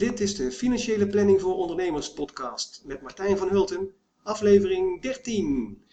[0.00, 3.88] Dit is de Financiële Planning voor Ondernemers podcast met Martijn van Hulten,
[4.22, 5.84] aflevering 13.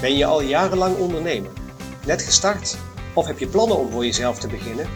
[0.00, 1.50] Ben je al jarenlang ondernemer?
[2.06, 2.78] Net gestart?
[3.14, 4.88] Of heb je plannen om voor jezelf te beginnen?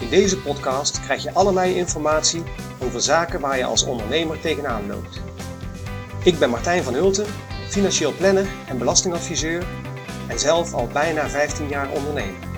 [0.00, 2.42] In deze podcast krijg je allerlei informatie
[2.82, 5.20] over zaken waar je als ondernemer tegenaan loopt.
[6.24, 7.26] Ik ben Martijn van Hulten,
[7.70, 9.66] financieel planner en belastingadviseur
[10.28, 12.48] en zelf al bijna 15 jaar ondernemer.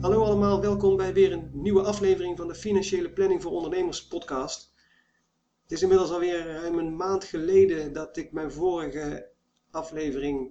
[0.00, 4.72] Hallo allemaal, welkom bij weer een nieuwe aflevering van de Financiële Planning voor Ondernemers podcast.
[5.62, 9.28] Het is inmiddels alweer ruim een maand geleden dat ik mijn vorige
[9.70, 10.50] aflevering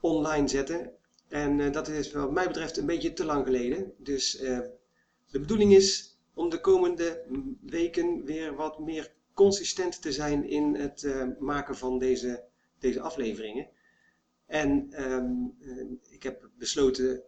[0.00, 0.92] online zette.
[1.28, 3.92] En uh, dat is wat mij betreft een beetje te lang geleden.
[3.98, 4.58] Dus uh,
[5.30, 7.24] de bedoeling is om de komende
[7.60, 12.44] weken weer wat meer consistent te zijn in het uh, maken van deze,
[12.78, 13.68] deze afleveringen.
[14.46, 15.56] En um,
[16.08, 17.22] ik heb besloten,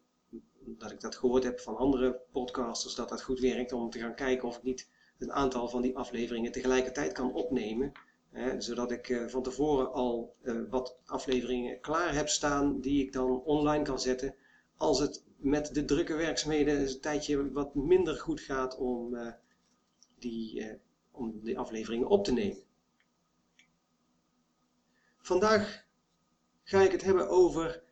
[0.61, 4.15] dat ik dat gehoord heb van andere podcasters, dat dat goed werkt, om te gaan
[4.15, 7.93] kijken of ik niet een aantal van die afleveringen tegelijkertijd kan opnemen.
[8.31, 10.34] Hè, zodat ik uh, van tevoren al
[10.71, 14.34] wat afleveringen klaar heb staan die ik dan online kan zetten.
[14.77, 19.33] Als het met de drukke werkzaamheden een tijdje wat minder goed gaat om, uh,
[20.19, 20.79] die,
[21.11, 22.63] om die afleveringen op te nemen.
[25.19, 25.85] Vandaag
[26.63, 27.83] ga ik het hebben over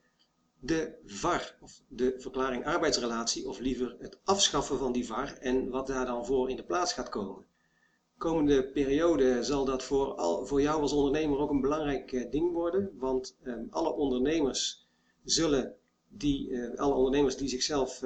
[0.59, 5.87] de VAR, of de verklaring arbeidsrelatie, of liever het afschaffen van die VAR en wat
[5.87, 7.47] daar dan voor in de plaats gaat komen.
[8.17, 12.53] Komende periode zal dat voor, al, voor jou als ondernemer ook een belangrijk uh, ding
[12.53, 14.89] worden, want uh, alle ondernemers
[15.25, 15.77] zullen
[16.17, 17.98] die, uh, alle ondernemers die zichzelf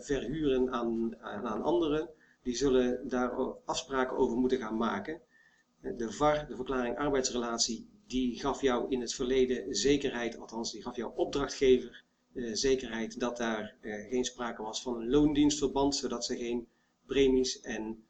[0.00, 2.08] verhuren aan, aan anderen,
[2.42, 5.20] die zullen daar afspraken over moeten gaan maken.
[5.80, 10.96] De VAR, de verklaring arbeidsrelatie, die gaf jou in het verleden zekerheid, althans die gaf
[10.96, 12.04] jouw opdrachtgever
[12.52, 16.66] zekerheid dat daar geen sprake was van een loondienstverband, zodat ze geen
[17.06, 18.04] premies en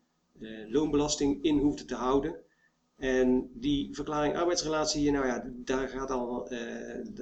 [0.69, 2.37] loonbelasting in hoefden te houden.
[2.97, 6.49] En die verklaring arbeidsrelatie, nou ja, daar, gaat al,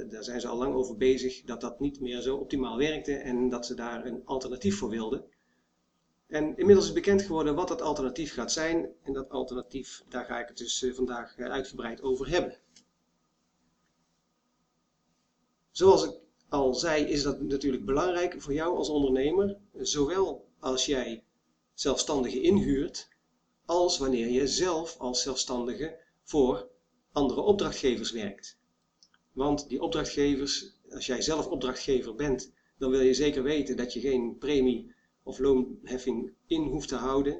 [0.08, 3.48] daar zijn ze al lang over bezig dat dat niet meer zo optimaal werkte en
[3.48, 5.24] dat ze daar een alternatief voor wilden.
[6.26, 8.88] En inmiddels is bekend geworden wat dat alternatief gaat zijn.
[9.02, 12.58] En dat alternatief, daar ga ik het dus vandaag uitgebreid over hebben.
[15.70, 21.24] Zoals ik al zei, is dat natuurlijk belangrijk voor jou als ondernemer, zowel als jij
[21.74, 23.08] zelfstandigen inhuurt,
[23.72, 26.68] als wanneer je zelf als zelfstandige voor
[27.12, 28.58] andere opdrachtgevers werkt.
[29.32, 34.00] Want die opdrachtgevers, als jij zelf opdrachtgever bent, dan wil je zeker weten dat je
[34.00, 37.38] geen premie of loonheffing in hoeft te houden.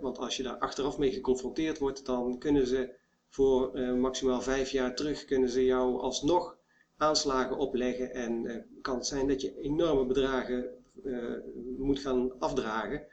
[0.00, 2.94] Want als je daar achteraf mee geconfronteerd wordt, dan kunnen ze
[3.28, 6.56] voor uh, maximaal vijf jaar terug kunnen ze jou alsnog
[6.96, 11.34] aanslagen opleggen en uh, kan het zijn dat je enorme bedragen uh,
[11.78, 13.06] moet gaan afdragen,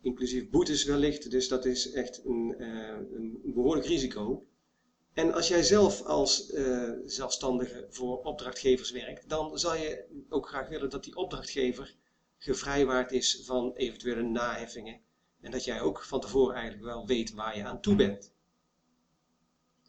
[0.00, 4.44] inclusief boetes wellicht, dus dat is echt een, uh, een behoorlijk risico.
[5.12, 6.52] En als jij zelf als
[7.04, 11.94] zelfstandige voor opdrachtgevers werkt, dan zal je ook graag willen dat die opdrachtgever
[12.36, 15.00] gevrijwaard is van eventuele naheffingen
[15.40, 18.32] en dat jij ook van tevoren eigenlijk wel weet waar je aan toe bent.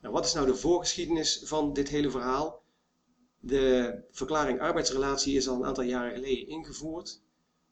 [0.01, 2.63] Nou, wat is nou de voorgeschiedenis van dit hele verhaal?
[3.39, 7.21] De verklaring arbeidsrelatie is al een aantal jaren geleden ingevoerd.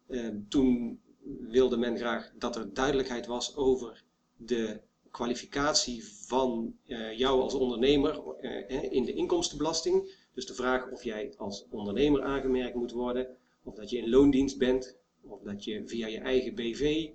[0.08, 1.02] Uh, toen
[1.40, 4.04] wilde men graag dat er duidelijkheid was over
[4.38, 4.80] de
[5.12, 10.28] kwalificatie van uh, jou als ondernemer uh, in de inkomstenbelasting.
[10.34, 13.28] Dus de vraag of jij als ondernemer aangemerkt moet worden,
[13.64, 17.10] of dat je in loondienst bent, of dat je via je eigen BV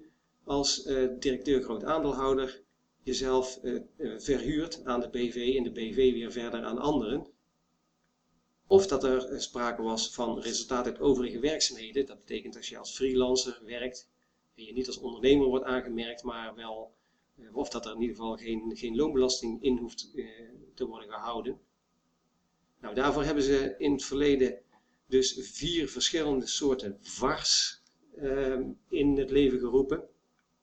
[0.45, 0.83] als
[1.19, 2.63] directeur groot aandeelhouder
[3.03, 3.61] jezelf
[4.19, 7.27] verhuurt aan de BV en de BV weer verder aan anderen.
[8.75, 12.07] Of dat er sprake was van resultaat uit overige werkzaamheden.
[12.07, 14.09] Dat betekent als je als freelancer werkt
[14.55, 16.95] en je niet als ondernemer wordt aangemerkt, maar wel,
[17.37, 20.25] eh, of dat er in ieder geval geen, geen loonbelasting in hoeft eh,
[20.75, 21.61] te worden gehouden.
[22.81, 24.59] Nou, daarvoor hebben ze in het verleden
[25.07, 27.83] dus vier verschillende soorten VARs
[28.17, 30.09] uh, in het leven geroepen.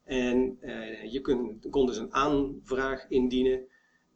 [0.03, 3.67] En uh, je kun, kon dus een aanvraag indienen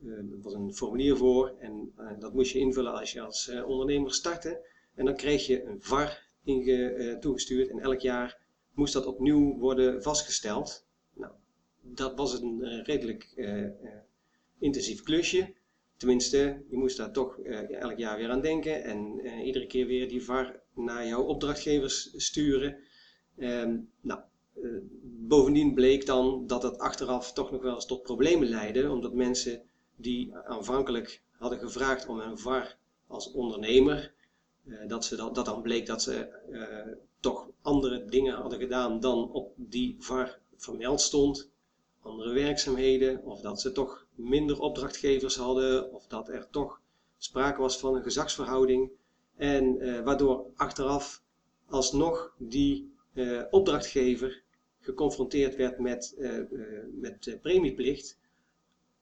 [0.05, 3.47] er eh, was een formulier voor en uh, dat moest je invullen als je als
[3.47, 4.65] uh, ondernemer startte.
[4.93, 8.37] En dan kreeg je een VAR inge, toegestuurd en elk jaar
[8.73, 10.85] moest dat opnieuw worden vastgesteld.
[11.13, 11.31] Nou,
[11.81, 13.33] dat was een redelijk
[14.59, 15.53] intensief klusje.
[15.97, 20.23] Tenminste, je moest daar toch elk jaar weer aan denken en iedere keer weer die
[20.23, 22.77] VAR naar jouw opdrachtgevers sturen.
[23.37, 24.19] Ehm, nou,
[25.03, 29.61] bovendien bleek dan dat het achteraf toch nog wel eens tot problemen leidde, omdat mensen
[29.95, 32.77] die aanvankelijk hadden gevraagd om een VAR
[33.07, 34.13] als ondernemer,
[34.67, 36.15] eh, dat, ze dat, dat dan bleek dat ze
[36.51, 41.49] eh, toch andere dingen hadden gedaan dan op die VAR vermeld stond,
[42.01, 46.81] andere werkzaamheden, of dat ze toch minder opdrachtgevers hadden, of dat er toch
[47.17, 48.91] sprake was van een gezagsverhouding,
[49.35, 51.23] en eh, waardoor achteraf
[51.65, 52.93] alsnog die
[53.49, 54.43] opdrachtgever
[54.79, 56.15] geconfronteerd werd met,
[56.99, 58.17] met premieplicht,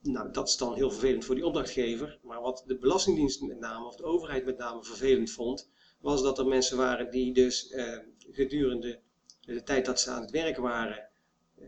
[0.03, 2.19] nou, dat is dan heel vervelend voor die opdrachtgever.
[2.21, 5.69] Maar wat de Belastingdienst met name, of de overheid met name vervelend vond,
[6.00, 7.97] was dat er mensen waren die dus eh,
[8.31, 9.00] gedurende
[9.41, 11.09] de tijd dat ze aan het werk waren,
[11.55, 11.67] eh,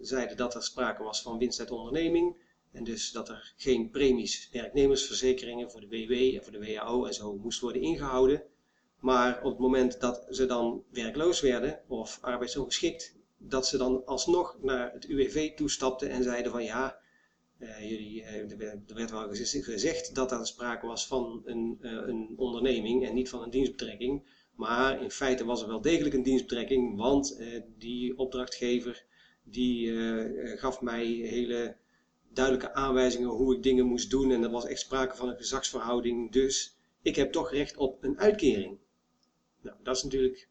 [0.00, 2.36] zeiden dat er sprake was van winst uit onderneming.
[2.72, 7.14] En dus dat er geen premies, werknemersverzekeringen voor de WW en voor de WHO en
[7.14, 8.42] zo moest worden ingehouden.
[9.00, 14.56] Maar op het moment dat ze dan werkloos werden of arbeidsongeschikt, dat ze dan alsnog
[14.60, 16.98] naar het UWV toestapten en zeiden van ja,
[17.58, 23.06] jullie, uh, er werd wel gezegd dat er sprake was van een, uh, een onderneming
[23.06, 24.36] en niet van een dienstbetrekking.
[24.54, 27.40] Maar in feite was er wel degelijk een dienstbetrekking, want
[27.78, 29.04] die opdrachtgever
[29.42, 29.92] die
[30.56, 31.76] gaf mij hele
[32.32, 36.32] duidelijke aanwijzingen hoe ik dingen moest doen en er was echt sprake van een gezagsverhouding.
[36.32, 38.78] Dus ik heb toch recht op een uitkering.
[39.60, 40.48] Nou, dat is natuurlijk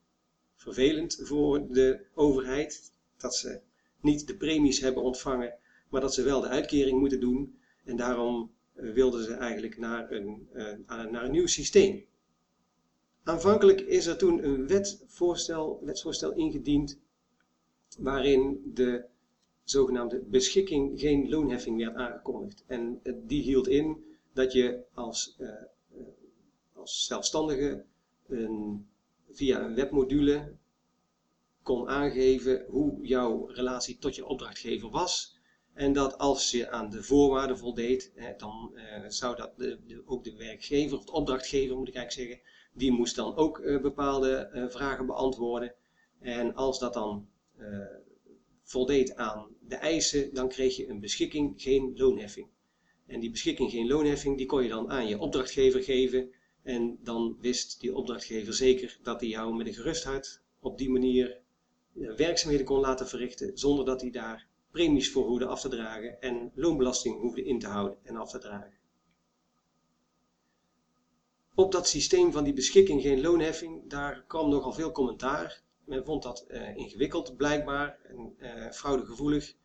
[0.56, 3.62] vervelend voor de overheid, dat ze
[4.01, 5.57] niet de premies hebben ontvangen
[5.89, 7.60] maar dat ze wel de uitkering moeten doen.
[7.84, 12.06] En daarom eh, wilden ze eigenlijk naar een, uh, naar een nieuw systeem.
[13.24, 17.00] Aanvankelijk is er toen een wetvoorstel, wetsvoorstel ingediend
[17.98, 19.06] waarin de
[19.63, 22.63] zogenaamde beschikking geen loonheffing werd aangekondigd.
[22.68, 25.38] En die hield in dat je als,
[26.74, 27.86] als zelfstandige
[28.28, 28.88] een,
[29.31, 30.56] via een webmodule
[31.62, 35.37] kon aangeven hoe jouw relatie tot je opdrachtgever was
[35.77, 40.24] en dat als je aan de voorwaarden voldeed, dan eh, zou dat de, de, ook
[40.24, 44.35] de werkgever of de opdrachtgever, moet ik eigenlijk zeggen, die moest dan ook eh, bepaalde
[44.35, 45.74] eh, vragen beantwoorden.
[46.19, 47.27] En als dat dan
[48.63, 52.47] voldeed aan de eisen, dan kreeg je een beschikking, geen loonheffing.
[53.06, 56.31] En die beschikking, geen loonheffing, die kon je dan aan je opdrachtgever geven.
[56.63, 60.89] En dan wist die opdrachtgever zeker dat hij jou met een gerust hart op die
[60.89, 61.41] manier
[61.94, 66.52] werkzaamheden kon laten verrichten, zonder dat hij daar premies voor hoefde af te dragen en
[66.56, 68.78] loonbelasting hoefde in te houden en af te dragen.
[71.56, 75.62] Op dat systeem van die beschikking geen loonheffing, daar kwam nogal veel commentaar.
[75.86, 79.56] Men vond dat uh, ingewikkeld blijkbaar en uh, fraudegevoelig.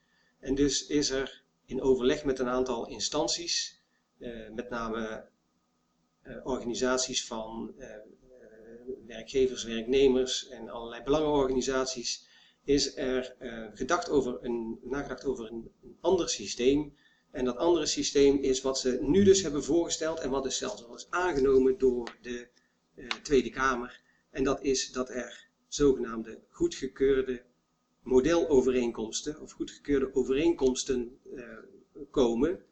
[0.41, 3.83] En dus is er in overleg met een aantal instanties,
[4.19, 5.31] uh, met name
[6.45, 7.75] organisaties van
[9.07, 12.27] werkgevers, werknemers en allerlei belangenorganisaties,
[12.65, 15.71] is er uh, gedacht over een, nagedacht over een,
[16.01, 16.95] ander systeem.
[17.31, 20.85] En dat andere systeem is wat ze nu dus hebben voorgesteld en wat dus zelfs
[20.85, 22.49] al is aangenomen door de
[22.95, 24.01] uh, Tweede Kamer.
[24.31, 27.43] En dat is dat er zogenaamde goedgekeurde
[28.03, 31.43] modelovereenkomsten of goedgekeurde overeenkomsten uh,
[32.11, 32.65] komen,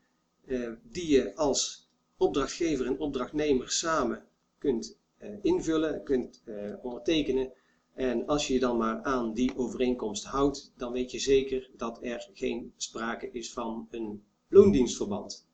[0.82, 4.24] die je als opdrachtgever en opdrachtnemer samen
[4.58, 4.98] kunt
[5.42, 6.42] invullen, kunt
[6.82, 7.52] ondertekenen
[8.00, 11.98] en als je je dan maar aan die overeenkomst houdt, dan weet je zeker dat
[12.02, 15.48] er geen sprake is van een loondienstverband.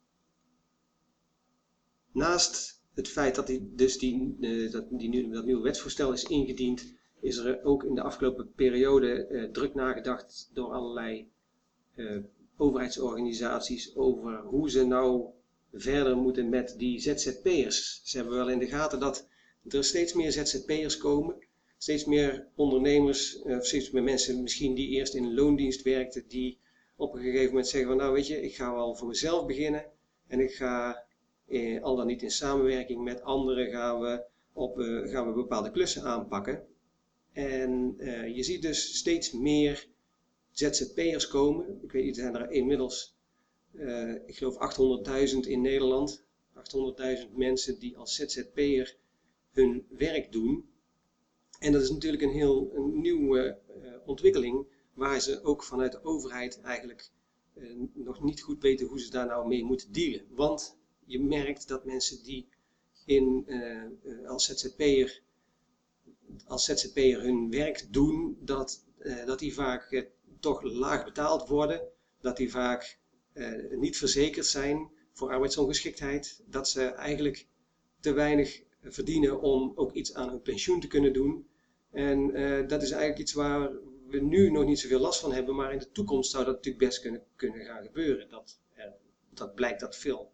[2.13, 6.95] Naast het feit dat, die, dus die, uh, dat, die, dat nieuwe wetsvoorstel is ingediend,
[7.21, 11.29] is er ook in de afgelopen periode uh, druk nagedacht door allerlei
[11.95, 12.23] uh,
[12.57, 15.25] overheidsorganisaties over hoe ze nou
[15.73, 18.01] verder moeten met die ZZP'ers.
[18.05, 19.29] Ze hebben wel in de gaten dat
[19.69, 21.46] er steeds meer ZZP'ers komen
[21.79, 26.59] steeds meer ondernemers, of eh, steeds meer mensen misschien die eerst in loondienst werkten, die
[26.97, 29.85] op een gegeven moment zeggen van nou weet je, ik ga wel voor mezelf beginnen
[30.27, 31.05] en ik ga
[31.47, 35.71] eh, al dan niet in samenwerking met anderen gaan we, op, eh, gaan we bepaalde
[35.71, 36.67] klussen aanpakken.
[37.33, 39.89] En eh, je ziet dus steeds meer
[40.51, 41.81] ZZP'ers komen.
[41.83, 43.15] Ik weet niet, er zijn er inmiddels,
[44.27, 44.57] ik geloof
[45.35, 46.25] 800.000 in Nederland.
[46.55, 48.97] 800.000 mensen die als ZZP'er
[49.51, 50.69] hun werk doen.
[51.59, 56.05] En dat is natuurlijk een heel een nieuwe uh, ontwikkeling, waar ze ook vanuit de
[56.05, 57.11] overheid eigenlijk
[57.55, 60.27] uh, nog niet goed weten hoe ze daar nou mee moeten dealen.
[60.31, 62.49] Want je merkt dat mensen die
[63.05, 65.25] in, uh, als ZZP'er
[66.47, 68.85] als ZZP'er hun werk doen, dat,
[69.27, 70.07] dat die vaak
[70.41, 71.89] toch laag betaald worden,
[72.21, 72.99] dat die vaak
[73.71, 77.47] niet verzekerd zijn voor arbeidsongeschiktheid, dat ze eigenlijk
[78.01, 78.63] te weinig
[78.93, 81.49] verdienen om ook iets aan hun pensioen te kunnen doen.
[81.91, 83.71] En uh, dat is eigenlijk iets waar,
[84.09, 86.85] we nu nog niet zoveel last van hebben, maar in de toekomst zou dat natuurlijk
[86.85, 88.29] best kunnen, kunnen gaan gebeuren.
[88.29, 88.61] Dat,
[89.31, 90.33] dat blijkt dat veel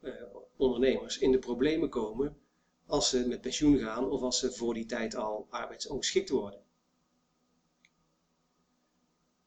[0.00, 0.12] uh,
[0.56, 2.36] ondernemers in de problemen komen
[2.86, 6.60] als ze met pensioen gaan of als ze voor die tijd al arbeidsongeschikt worden.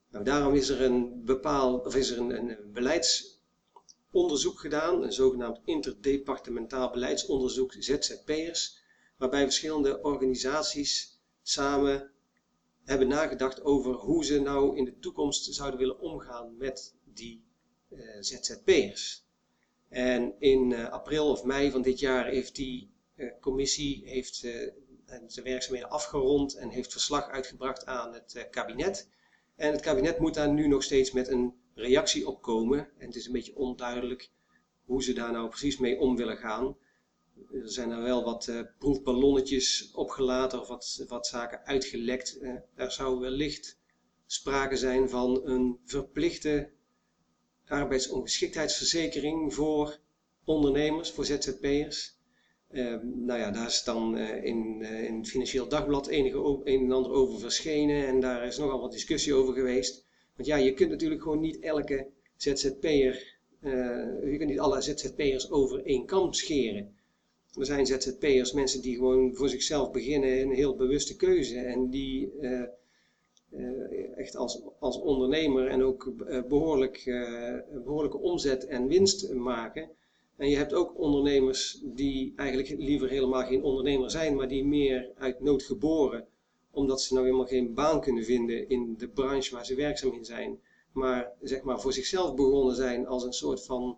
[0.10, 2.72] Nou, daarom is er een bepaald, of is er een, een
[4.16, 8.80] beleidsonderzoek gedaan, een zogenaamd interdepartementaal beleidsonderzoek ZZP'ers,
[9.18, 12.12] waarbij verschillende organisaties samen
[12.84, 17.44] hebben nagedacht over hoe ze nou in de toekomst zouden willen omgaan met die
[17.90, 19.26] uh, ZZP'ers.
[19.90, 24.36] En in uh, april of mei van dit jaar heeft die uh, commissie heeft,
[25.28, 29.10] zijn werkzaamheden afgerond en heeft verslag uitgebracht aan het kabinet.
[29.56, 32.80] En het kabinet moet daar nu nog steeds met een reactie op komen.
[32.98, 34.30] En het is een beetje onduidelijk
[34.86, 36.78] hoe ze daar nou precies mee om willen gaan.
[37.52, 42.38] Er zijn er wel wat uh, proefballonnetjes opgelaten of wat, wat zaken uitgelekt.
[42.42, 43.80] Uh, er zou wellicht
[44.26, 46.70] sprake zijn van een verplichte
[47.68, 50.00] arbeidsongeschiktheidsverzekering voor
[50.44, 52.14] ondernemers, voor ZZP'ers.
[52.72, 57.12] Uh, nou ja, daar is dan uh, in, in Financieel Dagblad enige een en ander
[57.12, 60.05] over verschenen en daar is nogal wat discussie over geweest.
[60.36, 63.34] Want ja, je kunt natuurlijk gewoon niet elke ZZP'er,
[64.24, 66.96] je kunt niet alle ZZP'ers over één kam scheren.
[67.60, 72.32] Er zijn ZZP'ers, mensen die gewoon voor zichzelf beginnen, een heel bewuste keuze en die
[74.16, 76.14] echt als, als ondernemer en ook
[76.48, 77.04] behoorlijk,
[77.84, 79.90] behoorlijke omzet en winst maken.
[80.38, 85.12] En je hebt ook ondernemers die eigenlijk liever helemaal geen ondernemer zijn, maar die meer
[85.16, 86.28] uit nood geboren,
[86.76, 90.26] omdat ze nou helemaal geen baan kunnen vinden in de branche waar ze werkzaam in
[90.26, 90.60] zijn,
[90.92, 93.98] maar zeg maar voor zichzelf begonnen zijn als een soort van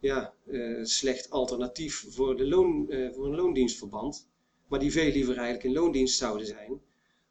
[0.00, 4.28] ja, uh, slecht alternatief voor, de loon, uh, voor een loondienstverband,
[4.68, 6.80] maar die veel liever eigenlijk in loondienst zouden zijn.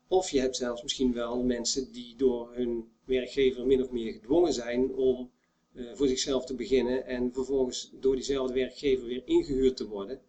[0.08, 4.54] Of je hebt zelfs misschien wel mensen die door hun werkgever min of meer gedwongen
[4.54, 5.32] zijn om
[5.74, 10.22] uh, voor zichzelf te beginnen en vervolgens door diezelfde werkgever weer ingehuurd te worden.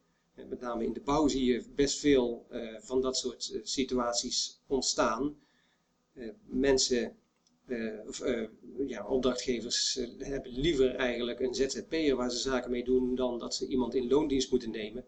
[0.48, 4.60] Met name in de bouw zie je best veel uh, van dat soort uh, situaties
[4.66, 5.36] ontstaan.
[6.46, 7.16] mensen,
[8.06, 8.22] of,
[8.86, 13.66] ja, opdrachtgevers hebben liever eigenlijk een ZZP'er waar ze zaken mee doen dan dat ze
[13.66, 15.04] iemand in loondienst moeten nemen.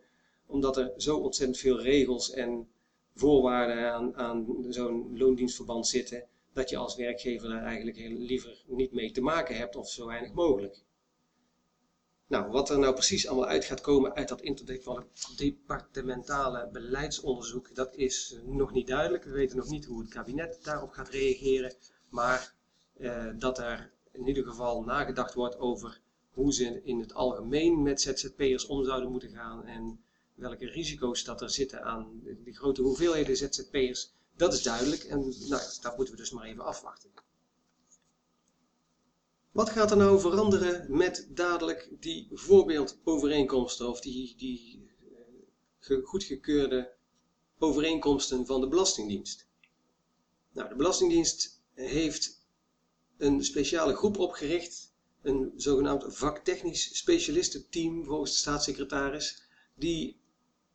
[0.46, 2.68] Omdat er zo ontzettend veel regels en
[3.14, 8.92] voorwaarden aan, aan zo'n loondienstverband zitten dat je als werkgever daar eigenlijk heel liever niet
[8.92, 10.82] mee te maken hebt of zo weinig mogelijk.
[12.30, 18.36] Nou, wat er nou precies allemaal uit gaat komen uit dat interdepartementale beleidsonderzoek, dat is
[18.44, 19.24] nog niet duidelijk.
[19.24, 21.74] We weten nog niet hoe het kabinet daarop gaat reageren,
[22.08, 22.54] maar
[22.96, 28.00] eh, dat er in ieder geval nagedacht wordt over hoe ze in het algemeen met
[28.00, 33.36] ZZP'ers om zouden moeten gaan en welke risico's dat er zitten aan die grote hoeveelheden
[33.36, 37.10] ZZP'ers dat is duidelijk en nou, dat moeten we dus maar even afwachten.
[39.50, 44.88] Wat gaat er nou veranderen met dadelijk die voorbeeldovereenkomsten of die, die
[45.88, 46.92] uh, goedgekeurde
[47.58, 49.48] overeenkomsten van de Belastingdienst?
[50.52, 52.46] Nou, de Belastingdienst heeft
[53.16, 54.92] een speciale groep opgericht,
[55.22, 59.42] een zogenaamd vaktechnisch specialistenteam volgens de staatssecretaris,
[59.74, 60.20] die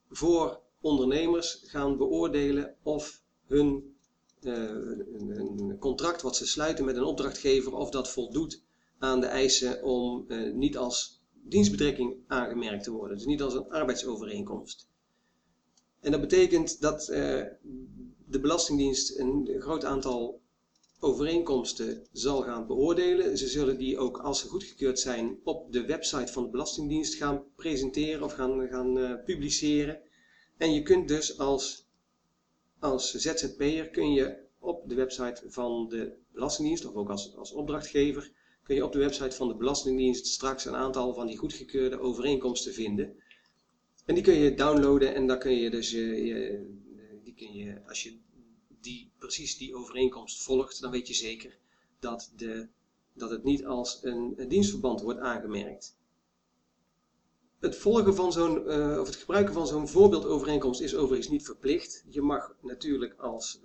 [0.09, 3.95] voor ondernemers gaan beoordelen of hun
[4.41, 8.63] uh, een, een, contract wat ze sluiten met een opdrachtgever, of dat voldoet
[8.99, 13.17] aan de eisen om uh, niet als dienstbetrekking aangemerkt te worden.
[13.17, 14.87] Dus niet als een arbeidsovereenkomst.
[15.99, 17.43] En dat betekent dat uh,
[18.27, 20.41] de Belastingdienst een groot aantal
[20.99, 23.37] overeenkomsten zal gaan beoordelen.
[23.37, 27.43] Ze zullen die ook, als ze goedgekeurd zijn, op de website van de Belastingdienst gaan
[27.55, 29.99] presenteren of gaan, gaan publiceren.
[30.57, 31.85] En je kunt dus als
[32.85, 38.31] als ZZP'er kun je op de website van de Belastingdienst, of ook als, als opdrachtgever,
[38.65, 42.73] kun je op de website van de Belastingdienst straks een aantal van die goedgekeurde overeenkomsten
[42.73, 43.15] vinden.
[44.05, 46.65] En die kun je downloaden en dan kun je dus, je, je,
[47.23, 48.17] die kun je, als je
[48.81, 51.57] die, precies die overeenkomst volgt, dan weet je zeker
[51.99, 52.67] dat, de,
[53.13, 55.97] dat het niet als een, dienstverband wordt aangemerkt
[57.59, 62.05] het volgen van zo'n, uh, of het gebruiken van zo'n voorbeeldovereenkomst is overigens niet verplicht.
[62.09, 63.61] Je mag natuurlijk als,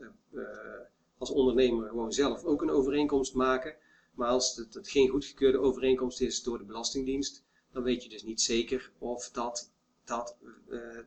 [1.19, 3.77] als ondernemer gewoon zelf ook een overeenkomst maken.
[4.21, 8.41] Maar als het, geen goedgekeurde overeenkomst is door de Belastingdienst, dan weet je dus niet
[8.41, 9.73] zeker of dat,
[10.05, 10.37] dat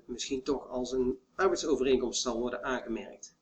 [0.06, 3.36] misschien toch als een arbeidsovereenkomst zal worden aangemerkt.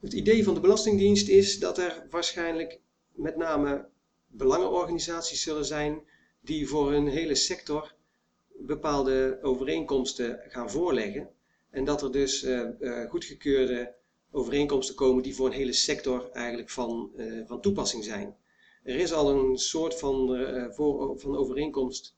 [0.00, 2.80] Het idee van de Belastingdienst is dat er waarschijnlijk
[3.12, 3.88] met name
[4.26, 6.02] belangenorganisaties zullen zijn
[6.40, 7.94] die voor een hele sector
[8.48, 11.30] bepaalde overeenkomsten gaan voorleggen.
[11.70, 13.98] En dat er dus uh, uh, goedgekeurde
[14.30, 17.10] overeenkomsten komen die voor een hele sector eigenlijk van,
[17.46, 18.36] van toepassing zijn.
[18.82, 20.26] Er is al een soort van,
[20.74, 22.16] voor, van overeenkomst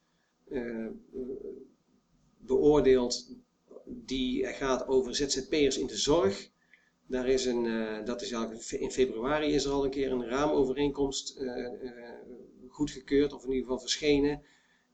[2.38, 3.36] beoordeeld
[3.86, 6.50] die gaat over ZZP'ers in de zorg.
[7.06, 7.64] Daar is een,
[8.04, 8.32] dat is
[8.72, 11.40] in februari is er al een keer een raamovereenkomst
[12.68, 14.42] goedgekeurd, of in ieder geval verschenen.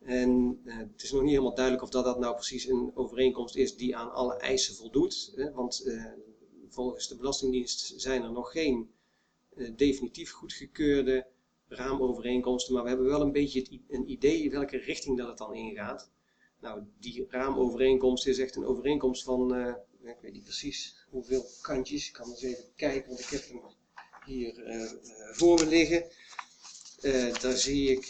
[0.01, 3.77] En het is nog niet helemaal duidelijk of dat, dat nou precies een overeenkomst is
[3.77, 5.33] die aan alle eisen voldoet.
[5.35, 5.53] Hè?
[5.53, 5.85] Want
[6.69, 8.91] volgens de Belastingdienst zijn er nog geen
[9.77, 11.27] definitief goedgekeurde
[11.69, 16.11] raamovereenkomsten, maar we hebben wel een beetje een idee welke richting dat het dan ingaat.
[16.61, 22.07] Nou, die raamovereenkomst is echt een overeenkomst van, uh, ik weet niet precies hoeveel kantjes.
[22.07, 23.61] Ik kan eens even kijken, want ik heb hem
[24.25, 24.91] hier uh,
[25.33, 26.05] voor me liggen.
[27.41, 28.05] daar zie ik,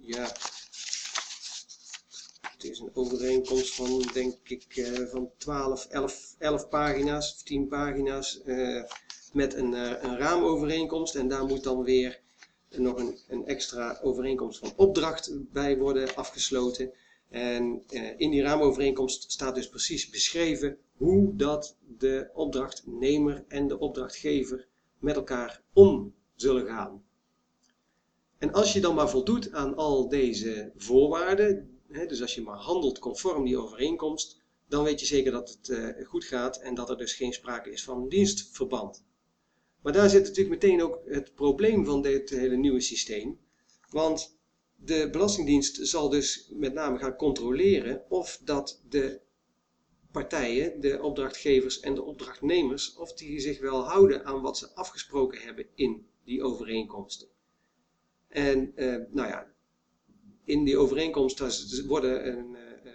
[0.00, 0.36] ja,
[2.70, 8.40] is een overeenkomst van, denk ik, van 12, 11, 11 pagina's of 10 pagina's
[9.32, 9.72] met een,
[10.04, 11.14] een raamovereenkomst.
[11.14, 12.20] En daar moet dan weer
[12.70, 16.92] nog een, een, extra overeenkomst van opdracht bij worden afgesloten.
[17.28, 23.78] En eh, in die raamovereenkomst staat dus precies beschreven hoe dat de opdrachtnemer en de
[23.78, 24.68] opdrachtgever
[24.98, 27.04] met elkaar om zullen gaan.
[28.38, 32.98] En als je dan maar voldoet aan al deze voorwaarden, dus als je maar handelt
[32.98, 36.96] conform die overeenkomst, dan weet je zeker dat het uh, goed gaat en dat er
[36.96, 39.04] dus geen sprake is van dienstverband.
[39.82, 43.38] Maar daar zit natuurlijk meteen ook het probleem van dit hele nieuwe systeem.
[43.90, 44.38] Want
[44.76, 49.20] de Belastingdienst zal dus met name gaan controleren of dat de
[50.10, 55.40] partijen, de opdrachtgevers en de opdrachtnemers, of die zich wel houden aan wat ze afgesproken
[55.40, 57.28] hebben in die overeenkomsten.
[58.28, 59.54] En eh, nou ja,
[60.46, 62.92] in die overeenkomst worden een, uh,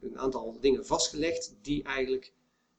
[0.00, 2.32] een, aantal dingen vastgelegd die eigenlijk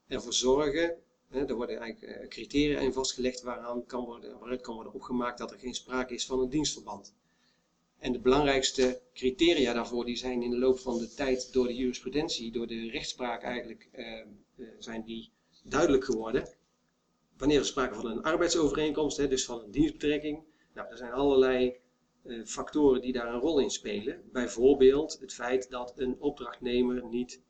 [0.06, 0.96] ervoor zorgen
[1.30, 5.50] er worden eigenlijk eh, criteria in vastgelegd waaraan kan worden, waaruit kan worden opgemaakt dat
[5.50, 7.14] er geen sprake is van een dienstverband.
[7.98, 11.74] En de belangrijkste criteria daarvoor die zijn in de loop van de tijd door de
[11.74, 14.26] jurisprudentie, door de rechtspraak eigenlijk, eh, eh
[14.78, 15.30] zijn die
[15.64, 16.48] duidelijk geworden.
[17.36, 20.42] Wanneer er sprake van een arbeidsovereenkomst, hè, dus van een dienstbetrekking,
[20.74, 21.76] nou, er zijn allerlei
[22.30, 24.22] eh, factoren die daar een rol in spelen.
[24.32, 27.40] Bijvoorbeeld het feit dat een opdrachtnemer niet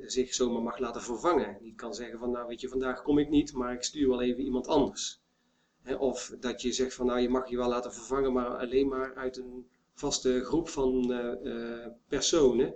[0.00, 1.58] zich zomaar mag laten vervangen.
[1.60, 4.22] Niet kan zeggen van nou weet je vandaag kom ik niet, maar ik stuur wel
[4.22, 5.20] even iemand anders.
[5.98, 9.14] of dat je zegt van nou je mag je wel laten vervangen, maar alleen maar
[9.14, 12.74] uit een vaste groep van uh, personen.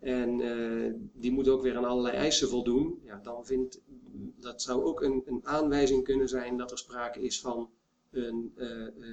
[0.00, 3.00] En die moet ook weer aan allerlei eisen voldoen.
[3.04, 3.80] Ja, dan vindt,
[4.40, 7.70] dat zou ook een, een aanwijzing kunnen zijn dat er sprake is van
[8.10, 8.52] een,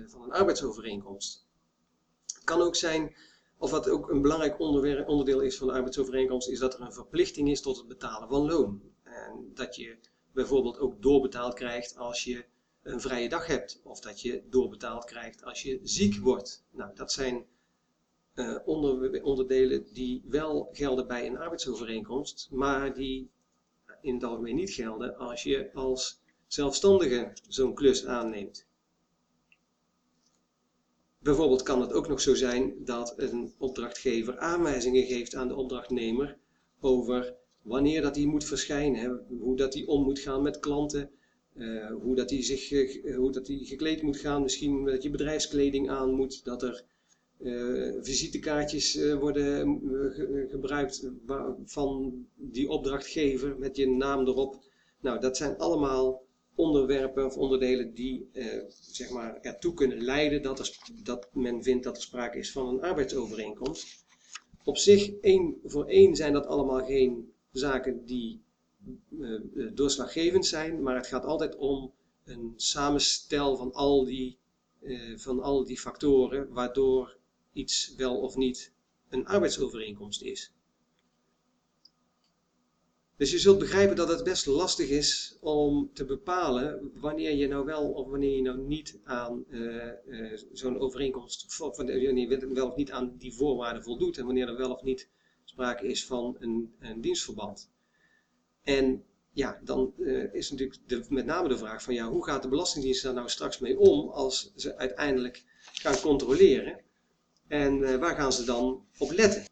[0.07, 1.44] van een arbeidsovereenkomst.
[2.43, 3.15] Kan ook zijn
[3.57, 7.49] of wat ook een belangrijk onderdeel is van de arbeidsovereenkomst, is dat er een verplichting
[7.49, 8.81] is tot het betalen van loon.
[9.03, 9.97] En dat je
[10.31, 12.45] bijvoorbeeld ook doorbetaald krijgt als je
[12.83, 13.79] een vrije dag hebt.
[13.83, 16.63] Of dat je doorbetaald krijgt als je ziek wordt.
[16.71, 17.45] Nou, dat zijn
[18.35, 18.57] uh,
[19.23, 23.29] onderdelen die wel gelden bij een arbeidsovereenkomst, maar die
[24.01, 28.64] in het algemeen niet gelden als je als zelfstandige zo'n klus aanneemt.
[31.25, 36.37] Bijvoorbeeld kan het ook nog zo zijn dat een opdrachtgever aanwijzingen geeft aan de opdrachtnemer
[36.79, 41.09] over wanneer dat hij moet verschijnen, hoe dat hij om moet gaan met klanten,
[41.57, 42.69] uh, hoe dat hij zich
[43.15, 46.83] hoe dat hij gekleed moet gaan, misschien dat je bedrijfskleding aan moet, dat er
[47.39, 49.81] uh, visitekaartjes worden
[50.49, 51.09] gebruikt
[51.65, 54.63] van die opdrachtgever met je naam erop.
[55.01, 56.24] Nou, dat zijn allemaal
[56.55, 61.95] onderwerpen of onderdelen die eh, zeg maar ertoe kunnen leiden dat, dat men vindt dat
[61.95, 64.05] er sprake is van een arbeidsovereenkomst.
[64.63, 68.43] Op zich, één voor één zijn dat allemaal geen zaken die
[69.09, 69.41] uh,
[69.73, 74.37] doorslaggevend zijn, maar het gaat altijd om een samenstel van al die,
[75.15, 77.17] van al die factoren waardoor
[77.53, 78.73] iets wel of niet
[79.09, 80.54] een arbeidsovereenkomst is.
[83.17, 87.65] Dus je zult begrijpen dat het best lastig is om te bepalen wanneer je nou
[87.65, 92.75] wel of wanneer je nou niet aan uh, uh, zo'n overeenkomst, wanneer je wel of
[92.75, 95.09] niet aan die voorwaarden voldoet en wanneer er wel of niet
[95.43, 97.71] sprake is van een, een dienstverband.
[98.63, 102.41] En ja, dan uh, is natuurlijk de, met name de vraag van ja, hoe gaat
[102.41, 106.81] de Belastingdienst daar nou straks mee om als ze uiteindelijk gaan controleren
[107.47, 109.43] en waar gaan ze dan op letten?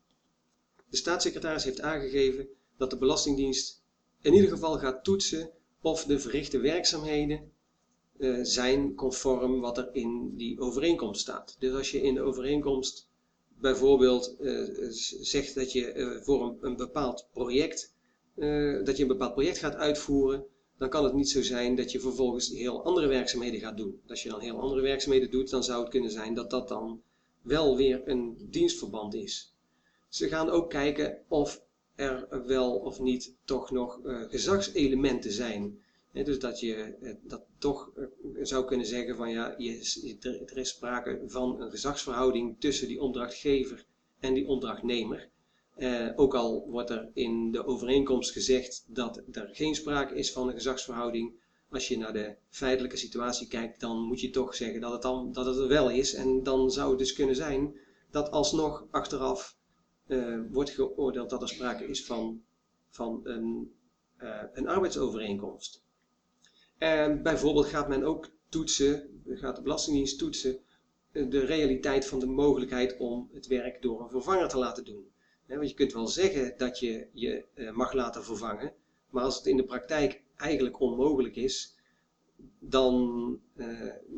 [0.89, 2.47] De staatssecretaris heeft aangegeven
[2.77, 3.81] dat de Belastingdienst
[4.21, 5.49] in ieder geval gaat toetsen
[5.81, 7.51] of de verrichte werkzaamheden
[8.17, 11.55] uh, zijn conform wat er in die overeenkomst staat.
[11.59, 13.09] Dus als je in de overeenkomst
[13.59, 14.67] bijvoorbeeld uh,
[15.21, 17.93] zegt dat je uh, voor een, een, bepaald project,
[18.83, 20.45] dat je een bepaald project gaat uitvoeren,
[20.77, 24.01] dan kan het niet zo zijn dat je vervolgens heel andere werkzaamheden gaat doen.
[24.07, 27.01] Als je dan heel andere werkzaamheden doet, dan zou het kunnen zijn dat dat dan
[27.41, 29.55] wel weer een dienstverband is.
[30.09, 31.63] Ze gaan ook kijken of
[31.95, 35.79] er wel of niet toch nog uh, gezagselementen zijn.
[36.11, 38.05] dus dat je eh, dat toch uh,
[38.41, 43.85] zou kunnen zeggen van ja, je, er is sprake van een gezagsverhouding tussen die opdrachtgever
[44.19, 45.31] en die opdrachtnemer.
[46.15, 50.53] Ook al wordt er in de overeenkomst gezegd dat er geen sprake is van een
[50.53, 51.31] gezagsverhouding.
[51.69, 55.31] Als je naar de feitelijke situatie kijkt, dan moet je toch zeggen dat het, dan,
[55.31, 56.13] dat het er wel is.
[56.13, 57.75] En dan zou het dus kunnen zijn
[58.11, 59.57] dat alsnog achteraf
[60.07, 62.43] uh, wordt geoordeeld dat er sprake is van,
[62.89, 63.73] van een,
[64.21, 65.83] uh, een arbeidsovereenkomst.
[66.77, 70.59] En bijvoorbeeld gaat men ook toetsen, gaat de Belastingdienst toetsen,
[71.11, 75.11] de realiteit van de mogelijkheid om het werk door een vervanger te laten doen.
[75.47, 78.73] want je kunt wel zeggen dat je je mag laten vervangen,
[79.09, 81.75] maar als het in de praktijk eigenlijk onmogelijk is,
[82.59, 83.39] dan,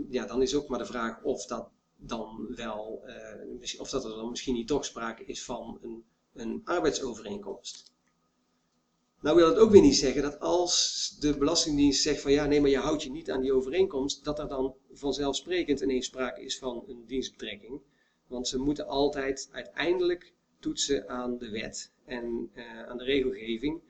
[0.10, 3.03] ja, dan is ook maar de vraag of dat dan wel,
[3.60, 6.03] uh, of dat er dan misschien niet toch sprake is van een,
[6.34, 7.93] een arbeidsovereenkomst.
[9.21, 12.62] Nou wil het ook weer niet zeggen dat als de Belastingdienst zegt van ja, nee,
[12.62, 16.58] maar je houdt je niet aan die overeenkomst, dat er dan vanzelfsprekend ineens sprake is
[16.58, 17.81] van een dienstbetrekking.
[18.27, 23.81] Want ze moeten altijd uiteindelijk toetsen aan de wet en uh, aan de regelgeving.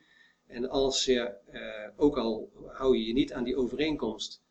[0.46, 4.45] En als je, uh, ook al hou je je niet aan die overeenkomst, eh,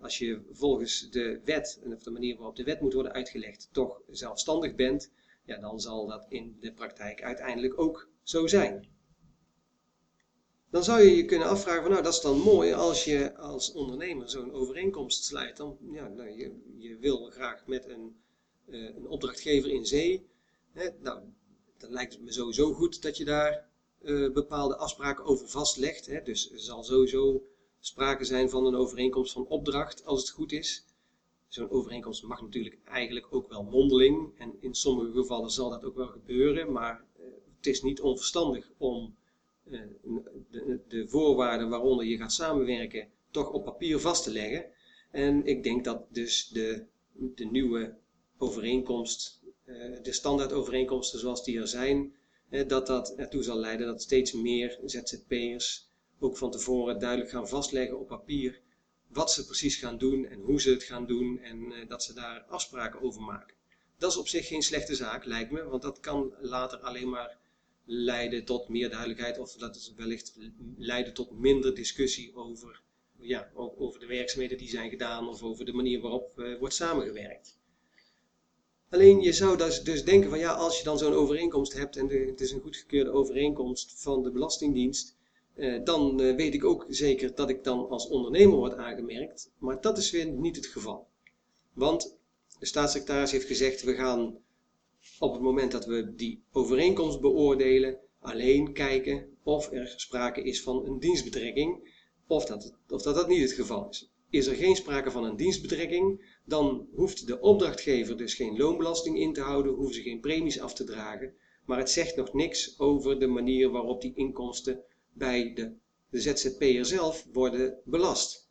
[0.00, 3.68] als je volgens de wet en of de manier waarop de wet moet worden uitgelegd
[3.72, 5.10] toch zelfstandig bent,
[5.44, 8.88] ja, dan zal dat in de praktijk uiteindelijk ook zo zijn.
[10.70, 13.72] Dan zou je je kunnen afvragen van nou dat is dan mooi als je als
[13.72, 15.56] ondernemer zo'n overeenkomst sluit.
[15.56, 18.16] Dan, ja, nou, je, je wil graag met een,
[18.68, 20.26] uh, een opdrachtgever in zee.
[20.72, 21.20] Hè, nou,
[21.78, 23.68] dan lijkt het me sowieso goed dat je daar
[24.02, 26.06] uh, bepaalde afspraken over vastlegt.
[26.06, 26.22] Hè.
[26.22, 27.42] Dus zal sowieso
[27.84, 30.84] sprake zijn van een overeenkomst van opdracht, als het goed is.
[31.48, 34.38] Zo'n overeenkomst mag natuurlijk eigenlijk ook wel mondeling.
[34.38, 36.72] En in sommige gevallen zal dat ook wel gebeuren.
[36.72, 37.24] Maar uh,
[37.56, 39.16] het is niet onverstandig om
[39.64, 39.80] uh,
[40.50, 44.66] de, de, voorwaarden waaronder je gaat samenwerken toch op papier vast te leggen.
[45.10, 47.94] En ik denk dat dus de, de nieuwe
[48.38, 52.14] overeenkomst, uh, de standaardovereenkomsten zoals die er zijn,
[52.66, 55.90] dat dat ertoe zal leiden dat steeds meer ZZP'ers
[56.22, 58.60] ook van tevoren duidelijk gaan vastleggen op papier
[59.08, 62.14] wat ze precies gaan doen en hoe ze het gaan doen en uh, dat ze
[62.14, 63.54] daar afspraken over maken.
[63.98, 67.38] Dat is op zich geen slechte zaak, lijkt me, want dat kan later alleen maar
[67.84, 70.38] leiden tot meer duidelijkheid of dat het wellicht
[70.76, 72.82] leiden tot minder discussie over,
[73.20, 77.58] ja, over de werkzaamheden die zijn gedaan of over de manier waarop uh, wordt samengewerkt.
[78.90, 82.08] Alleen je zou dus, dus denken van ja, als je dan zo'n overeenkomst hebt en
[82.08, 85.16] het is een goedgekeurde overeenkomst van de Belastingdienst,
[85.54, 89.50] eh, dan eh, weet ik ook zeker dat ik dan als ondernemer word aangemerkt.
[89.58, 91.06] Maar dat is weer niet het geval.
[91.72, 92.16] Want
[92.58, 94.38] de staatssecretaris heeft gezegd, we gaan
[95.18, 100.86] op het moment dat we die overeenkomst beoordelen, alleen kijken of er sprake is van
[100.86, 101.90] een dienstbetrekking,
[102.26, 104.10] of dat, of dat dat niet het geval is.
[104.30, 109.32] Is er geen sprake van een dienstbetrekking, dan hoeft de opdrachtgever dus geen loonbelasting in
[109.32, 111.34] te houden, hoeven ze geen premies af te dragen,
[111.64, 114.82] maar het zegt nog niks over de manier waarop die inkomsten
[115.12, 115.72] bij de,
[116.10, 118.50] ZZP'er zelf worden belast.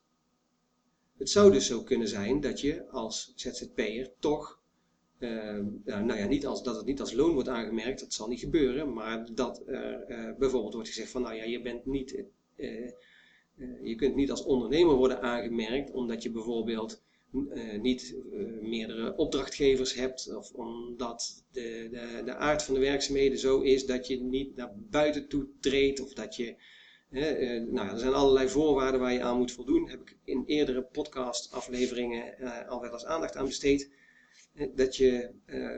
[1.18, 4.62] Het zou dus zo kunnen zijn dat je als ZZP'er toch,
[5.20, 8.40] uh, nou ja, niet als, dat het niet als loon wordt aangemerkt, dat zal niet
[8.40, 12.24] gebeuren, maar dat er uh, bijvoorbeeld wordt gezegd van nou ja, je bent niet,
[12.56, 12.92] uh,
[13.84, 17.02] je kunt niet als ondernemer worden aangemerkt omdat je bijvoorbeeld
[17.82, 18.16] niet
[18.62, 24.08] meerdere opdrachtgevers hebt of omdat de, de, de aard van de werkzaamheden zo is dat
[24.08, 26.56] je niet naar buiten toe treedt of dat je
[27.12, 29.90] uh, nou, er zijn allerlei voorwaarden waar je aan moet voldoen.
[29.90, 33.90] Heb ik in eerdere podcast-afleveringen al wel eens aandacht aan besteed.
[34.76, 35.30] dat je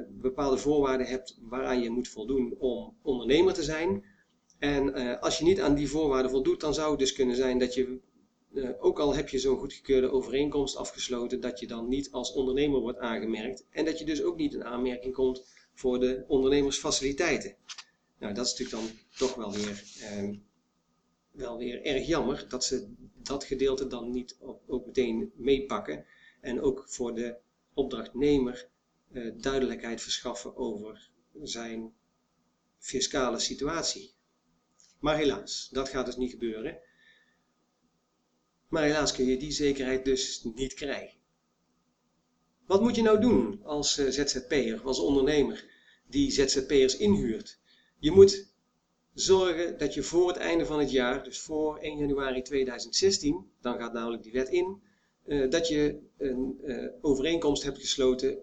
[0.10, 4.04] bepaalde voorwaarden hebt waaraan je moet voldoen om ondernemer te zijn.
[4.60, 7.74] En als je niet aan die voorwaarden voldoet, dan zou het dus kunnen zijn dat
[7.74, 8.00] je
[8.54, 12.80] uh, ook al heb je zo'n goedgekeurde overeenkomst afgesloten, dat je dan niet als ondernemer
[12.80, 17.56] wordt aangemerkt en dat je dus ook niet in aanmerking komt voor de ondernemersfaciliteiten.
[18.20, 20.38] Nou, dat is natuurlijk dan toch wel weer, uh,
[21.32, 24.38] wel weer erg jammer dat ze dat gedeelte dan niet
[24.68, 26.06] ook meteen meepakken
[26.42, 27.36] en ook voor de
[27.74, 28.70] opdrachtnemer
[29.12, 31.10] uh, duidelijkheid verschaffen over
[31.42, 31.94] zijn
[32.78, 34.14] fiscale situatie.
[35.00, 36.80] Maar helaas, dat gaat dus niet gebeuren.
[38.74, 41.18] Maar helaas kun je die zekerheid dus niet krijgen.
[42.66, 45.66] Wat moet je nou doen als uh, ZZP'er, als ondernemer
[46.08, 47.60] die ZZP'ers inhuurt?
[48.00, 48.48] Je moet
[49.14, 53.78] zorgen dat je voor het einde van het jaar, dus voor 1 januari 2016, dan
[53.78, 54.82] gaat namelijk die wet in,
[55.26, 58.38] uh, dat je een uh, overeenkomst hebt gesloten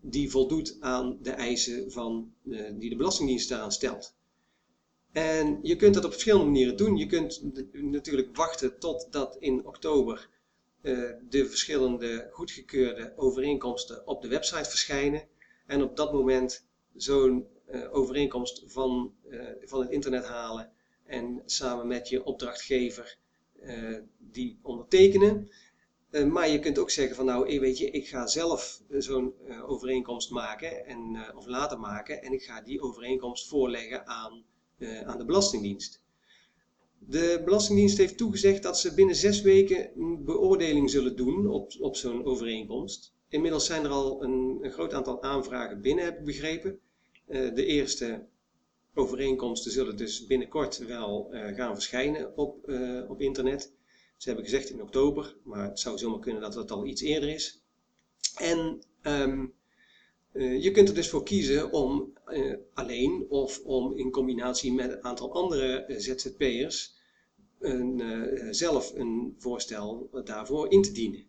[0.00, 2.34] die voldoet aan de eisen van,
[2.72, 4.14] die de Belastingdienst daaraan stelt.
[5.12, 6.96] En je kunt dat op verschillende manieren doen.
[6.96, 10.28] Je kunt natuurlijk wachten totdat in oktober
[11.28, 15.28] de verschillende goedgekeurde overeenkomsten op de website verschijnen.
[15.66, 20.72] En op dat moment zo'n uh, overeenkomst van, uh, van het internet halen
[21.04, 23.18] en samen met je opdrachtgever
[24.18, 25.50] die ondertekenen.
[26.10, 29.34] maar je kunt ook zeggen van nou, weet je, ik ga zelf zo'n
[29.66, 34.44] overeenkomst maken en, of laten maken en ik ga die overeenkomst voorleggen aan,
[35.04, 36.02] aan de Belastingdienst.
[36.98, 41.96] De Belastingdienst heeft toegezegd dat ze binnen zes weken een beoordeling zullen doen op, op
[41.96, 43.14] zo'n overeenkomst.
[43.28, 46.78] Inmiddels zijn er al een, groot aantal aanvragen binnen, heb ik begrepen.
[47.28, 48.26] Uh, de eerste
[48.94, 52.70] overeenkomsten zullen dus binnenkort wel uh, gaan verschijnen op,
[53.08, 53.72] op internet.
[54.16, 57.28] Ze hebben gezegd in oktober, maar het zou zomaar kunnen dat het al iets eerder
[57.28, 57.62] is.
[58.36, 59.54] En um,
[60.32, 62.12] je kunt er dus voor kiezen om
[62.74, 66.94] alleen of om in combinatie met een aantal andere ZZP'ers
[67.58, 71.26] een, zelf een voorstel daarvoor in te dienen.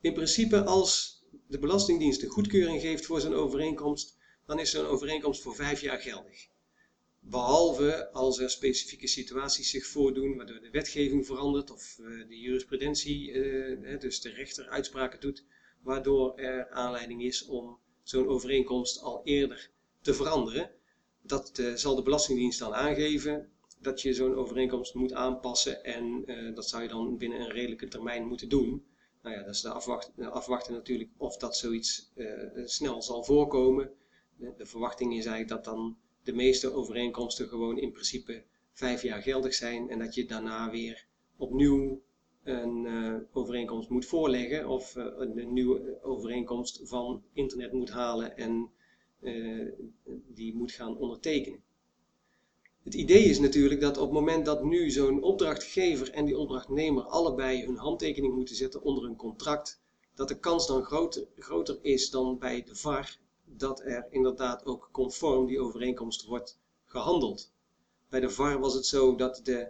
[0.00, 5.42] In principe als de Belastingdienst de goedkeuring geeft voor zo'n overeenkomst, dan is zo'n overeenkomst
[5.42, 6.48] voor vijf jaar geldig.
[7.20, 11.94] Behalve als er specifieke situaties zich voordoen waardoor de wetgeving verandert of
[12.28, 13.32] de jurisprudentie,
[13.98, 15.44] dus de rechter uitspraken doet,
[15.86, 19.70] waardoor er aanleiding is om zo'n overeenkomst al eerder
[20.00, 20.70] te veranderen.
[21.22, 26.68] Dat uh, zal de Belastingdienst dan aangeven dat je zo'n overeenkomst moet aanpassen en dat
[26.68, 28.86] zou je dan binnen een redelijke termijn moeten doen.
[29.22, 32.12] Nou ja, dat is de afwachten, afwachten natuurlijk of dat zoiets
[32.64, 33.90] snel zal voorkomen.
[34.36, 39.54] De, verwachting is eigenlijk dat dan de meeste overeenkomsten gewoon in principe vijf jaar geldig
[39.54, 42.02] zijn en dat je daarna weer opnieuw
[42.46, 48.70] een uh, overeenkomst moet voorleggen of uh, een nieuwe overeenkomst van internet moet halen en
[50.26, 51.62] die moet gaan ondertekenen.
[52.86, 57.02] Het idee is natuurlijk dat op het moment dat nu zo'n opdrachtgever en die opdrachtnemer
[57.02, 59.80] allebei hun handtekening moeten zetten onder een contract,
[60.14, 64.88] dat de kans dan groter, groter is dan bij de VAR dat er inderdaad ook
[64.92, 67.52] conform die overeenkomst wordt gehandeld.
[68.08, 69.68] Bij de VAR was het zo dat de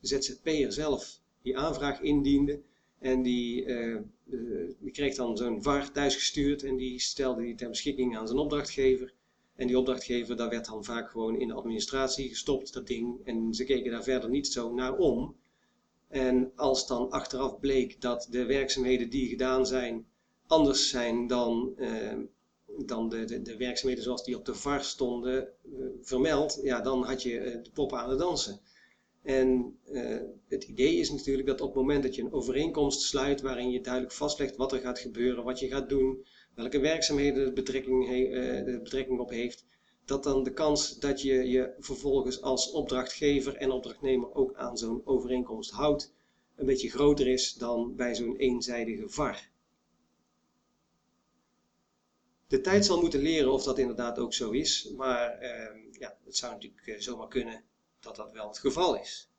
[0.00, 2.60] ZZP'er zelf die aanvraag indiende
[2.98, 7.68] en die, uh, uh, die kreeg dan zo'n VAR thuisgestuurd en die stelde die ter
[7.68, 9.12] beschikking aan zijn opdrachtgever.
[9.56, 13.20] En die opdrachtgever, daar werd dan vaak gewoon in de administratie gestopt, dat ding.
[13.24, 15.36] En ze keken daar verder niet zo naar om.
[16.08, 20.06] En als dan achteraf bleek dat de werkzaamheden die gedaan zijn
[20.46, 22.18] anders zijn dan uh,
[22.86, 25.48] dan de, de, de, werkzaamheden zoals die op de VAR stonden
[26.02, 28.60] vermeld, ja, dan had je de poppen aan het dansen.
[29.28, 33.40] En uh, het idee is natuurlijk dat op het moment dat je een overeenkomst sluit
[33.40, 37.52] waarin je duidelijk vastlegt wat er gaat gebeuren, wat je gaat doen, welke werkzaamheden de
[37.52, 38.08] betrekking,
[38.64, 39.64] de betrekking op heeft,
[40.04, 45.02] dat dan de kans dat je je vervolgens als opdrachtgever en opdrachtnemer ook aan zo'n
[45.04, 46.12] overeenkomst houdt,
[46.56, 49.50] een beetje groter is dan bij zo'n eenzijdige VAR.
[52.46, 56.36] De tijd zal moeten leren of dat inderdaad ook zo is, maar eh, ja, het
[56.36, 57.64] zou natuurlijk eh, zomaar kunnen
[58.08, 59.30] dat dat wel het geval is.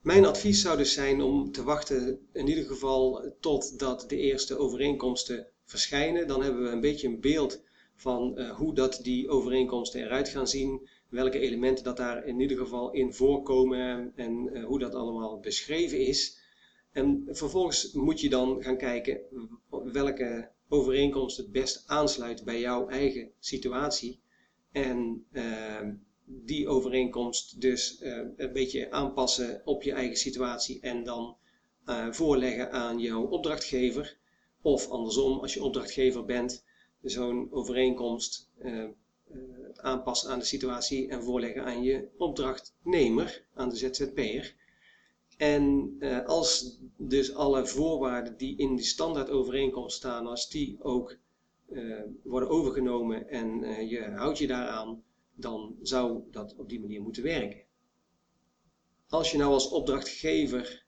[0.00, 5.46] Mijn advies zou dus zijn om te wachten in ieder geval totdat de eerste overeenkomsten
[5.64, 6.26] verschijnen.
[6.26, 7.62] Dan hebben we een beetje een beeld
[7.94, 12.56] van uh, hoe dat die overeenkomsten eruit gaan zien, welke elementen dat daar in ieder
[12.56, 16.38] geval in voorkomen en uh, hoe dat allemaal beschreven is.
[16.92, 19.20] En vervolgens moet je dan gaan kijken
[19.92, 24.20] welke overeenkomst het best aansluit bij jouw eigen situatie.
[24.72, 25.88] En uh,
[26.32, 31.36] die overeenkomst dus uh, een beetje aanpassen op je eigen situatie en dan
[31.86, 34.18] uh, voorleggen aan jouw opdrachtgever.
[34.62, 36.64] Of andersom, als je opdrachtgever bent,
[37.02, 38.50] zo'n overeenkomst
[39.74, 44.54] aanpassen aan de situatie en voorleggen aan je opdrachtnemer, aan de ZZP'er.
[45.36, 51.16] En als dus alle voorwaarden die in die standaardovereenkomst staan, als die ook
[52.22, 55.02] worden overgenomen en je houdt je daaraan,
[55.40, 57.62] dan zou dat op die manier moeten werken.
[59.08, 60.84] Als je nou als opdrachtgever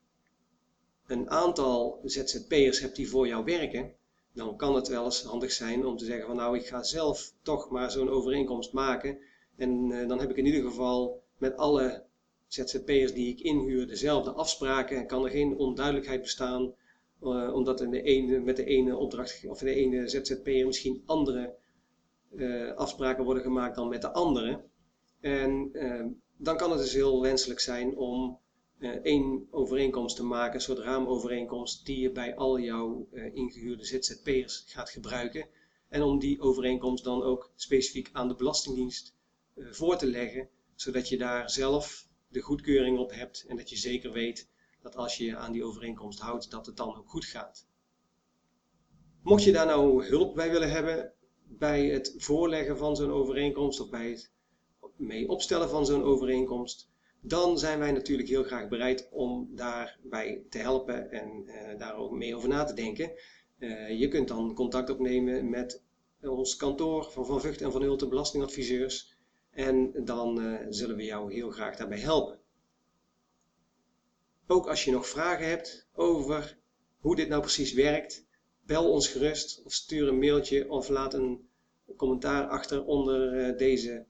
[1.07, 3.95] een aantal ZZP'ers hebt die voor jou werken,
[4.33, 7.33] dan kan het wel eens handig zijn om te zeggen van nou ik ga zelf
[7.43, 9.19] toch maar zo'n overeenkomst maken
[9.57, 12.05] en dan heb ik in ieder geval met alle
[12.47, 16.75] ZZP'ers die ik inhuur dezelfde afspraken en kan er geen onduidelijkheid bestaan
[17.23, 21.55] uh, omdat in de ene, met de ene opdracht of de ene ZZP'er misschien andere
[22.77, 24.65] afspraken worden gemaakt dan met de anderen.
[25.21, 25.71] En
[26.37, 28.41] dan kan het dus heel wenselijk zijn om
[29.03, 34.91] één overeenkomst te maken, een soort raamovereenkomst, die je bij al jouw ingehuurde ZZP'ers gaat
[34.91, 35.47] gebruiken.
[35.89, 39.15] En om die overeenkomst dan ook specifiek aan de Belastingdienst
[39.57, 44.13] voor te leggen, zodat je daar zelf de goedkeuring op hebt en dat je zeker
[44.13, 44.49] weet
[44.83, 47.67] dat als je aan die overeenkomst houdt, dat het dan ook goed gaat.
[49.23, 51.13] Mocht je daar nou hulp bij willen hebben
[51.59, 54.31] bij het voorleggen van zo'n overeenkomst of bij het
[54.97, 60.59] mee opstellen van zo'n overeenkomst, dan zijn wij natuurlijk heel graag bereid om daarbij te
[60.59, 63.13] helpen en uh, daar ook mee over na te denken.
[63.59, 65.83] Uh, je kunt dan contact opnemen met
[66.21, 69.17] ons kantoor van Van Vught en Van Hulten Belastingadviseurs
[69.51, 72.41] en dan uh, zullen we jou heel graag daarbij helpen.
[74.47, 76.59] Ook als je nog vragen hebt over
[76.99, 78.27] hoe dit nou precies werkt,
[78.67, 81.49] bel ons gerust of stuur een mailtje of laat een
[81.97, 84.05] commentaar achter onder uh, deze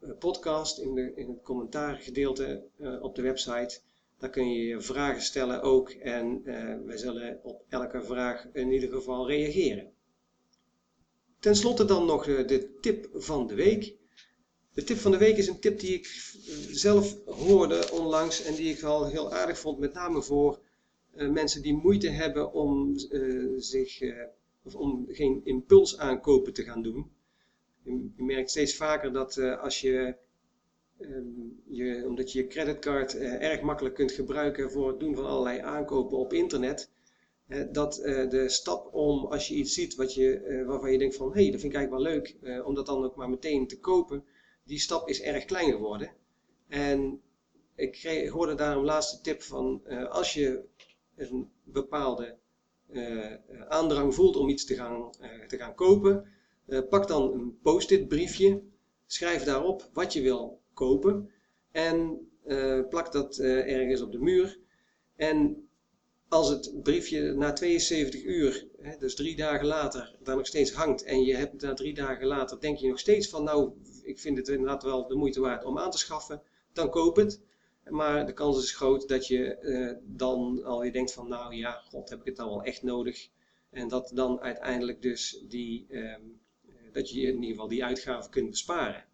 [0.00, 2.64] uh, podcast in, de, in het commentaargedeelte
[3.00, 3.80] op de website.
[4.18, 6.42] Daar kun je je vragen stellen ook en
[6.84, 9.92] wij zullen op elke vraag in ieder geval reageren.
[11.40, 13.94] Ten slotte dan nog de tip van de week.
[14.72, 16.06] De tip van de week is een tip die ik
[16.70, 20.60] zelf hoorde onlangs en die ik wel heel aardig vond, met name voor
[21.26, 24.22] mensen die moeite hebben om, uh, zich, uh,
[24.62, 27.10] of om geen impulsaankopen te gaan doen.
[27.82, 30.16] Je, merkt steeds vaker dat als je,
[31.00, 35.58] um, je, omdat je je creditcard erg makkelijk kunt gebruiken voor het doen van allerlei
[35.58, 36.90] aankopen op internet,
[37.72, 37.94] dat
[38.30, 41.50] de stap om als je iets ziet wat je, waarvan je denkt van hé, hey,
[41.50, 44.24] dat vind ik eigenlijk wel leuk, om dat dan ook maar meteen te kopen,
[44.64, 46.10] die stap is erg klein geworden.
[46.68, 47.20] En
[47.74, 50.64] ik kreeg, hoorde daarom laatste tip van als je
[51.18, 52.36] een bepaalde
[52.90, 53.34] uh,
[53.68, 56.26] aandrang voelt om iets te gaan, uh, te gaan kopen,
[56.88, 58.62] pak dan een post-it briefje,
[59.06, 61.30] schrijf daarop wat je wil kopen
[61.72, 62.26] en
[62.88, 64.58] plak dat ergens op de muur.
[65.16, 65.68] En
[66.28, 71.02] als het briefje na 72 uur, hè, dus drie dagen later, daar nog steeds hangt
[71.02, 74.38] en je hebt na drie dagen later, denk je nog steeds van nou, ik vind
[74.38, 77.40] het inderdaad wel de moeite waard om aan te schaffen, dan koop het.
[77.90, 82.08] Maar de kans is groot dat je uh, dan alweer denkt van nou ja, god
[82.08, 83.28] heb ik het dan wel echt nodig.
[83.70, 86.40] En dat dan uiteindelijk dus die, um,
[86.92, 89.04] dat je in ieder geval die uitgaven kunt besparen.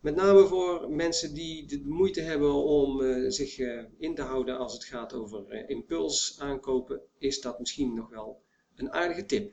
[0.00, 3.58] Met name voor mensen die de moeite hebben om uh, zich
[3.98, 8.42] in te houden als het gaat over impuls aankopen, is dat misschien nog wel
[8.74, 9.52] een aardige tip.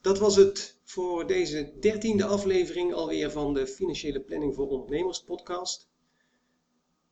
[0.00, 5.88] Dat was het voor deze dertiende aflevering alweer van de Financiële Planning voor Ondernemers podcast.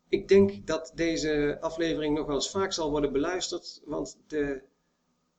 [0.09, 4.63] Ik denk dat deze aflevering nog wel eens vaak zal worden beluisterd, want de,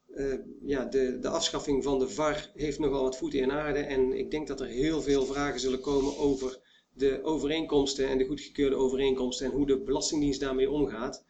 [0.08, 3.80] uh, ja, de, de afschaffing van de VAR heeft nogal wat voeten in aarde.
[3.80, 6.60] En ik denk dat er heel veel vragen zullen komen over
[6.94, 11.26] de overeenkomsten en de goedgekeurde overeenkomsten en hoe de Belastingdienst daarmee omgaat.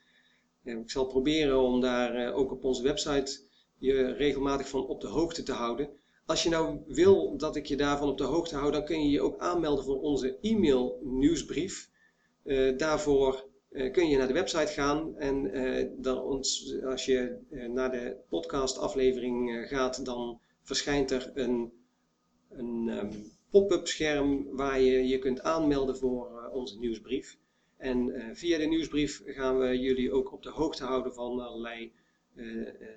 [0.64, 3.40] En ik zal proberen om daar uh, ook op onze website
[3.78, 5.90] je regelmatig van op de hoogte te houden.
[6.28, 9.10] Als je nou wil dat ik je daarvan op de hoogte hou, dan kun je
[9.10, 11.90] je ook aanmelden voor onze e-mail nieuwsbrief.
[12.44, 17.38] Uh, daarvoor uh, kun je naar de website gaan en uh, dan ons, als je
[17.74, 21.72] naar de podcast aflevering gaat, dan verschijnt er een,
[22.50, 23.10] een um,
[23.50, 27.38] pop-up scherm waar je je kunt aanmelden voor onze nieuwsbrief.
[27.78, 31.92] En via de nieuwsbrief gaan we jullie ook op de hoogte houden van allerlei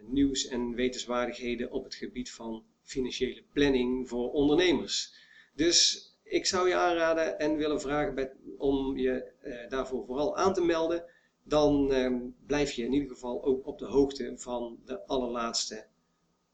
[0.07, 5.15] nieuws en wetenswaardigheden op het gebied van financiële planning voor ondernemers.
[5.55, 10.63] Dus ik zou je aanraden en willen vragen om je eh, daarvoor vooral aan te
[10.63, 11.05] melden.
[11.43, 12.15] Dan eh,
[12.47, 15.87] blijf je in ieder geval ook op de hoogte van de allerlaatste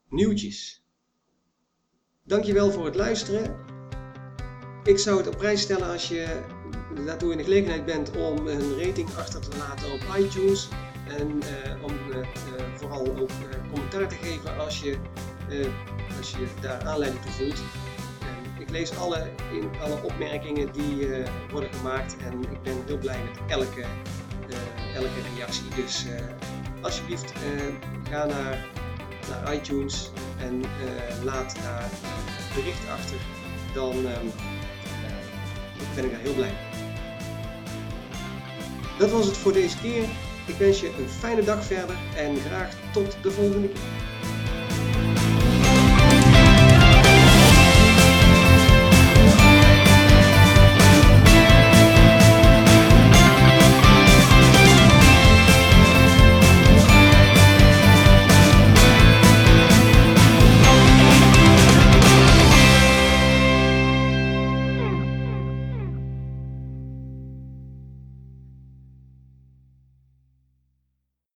[0.09, 0.83] nieuwtjes.
[2.23, 3.65] Dankjewel voor het luisteren.
[4.83, 6.45] Ik zou het op prijs stellen als je
[7.05, 10.67] daartoe in de gelegenheid bent om een rating achter te laten op iTunes.
[11.07, 12.27] En uh, om uh,
[12.75, 13.29] vooral ook
[13.71, 14.97] commentaar te geven als je
[16.17, 17.61] als je daar aanleiding toe voelt.
[18.59, 19.29] Ik lees alle,
[19.81, 25.21] alle opmerkingen die uh, worden gemaakt en ik ben heel blij met elke, uh, elke
[25.35, 25.65] reactie.
[25.75, 26.05] Dus
[26.81, 27.33] alsjeblieft
[28.09, 28.65] ga naar,
[29.29, 30.63] naar iTunes en
[31.23, 33.17] laat daar een bericht achter.
[33.73, 33.95] Dan
[35.95, 36.67] ben ik daar heel blij mee.
[38.97, 40.03] Dat was het voor deze keer.
[40.45, 43.81] Ik wens je een fijne dag verder en graag tot de volgende keer.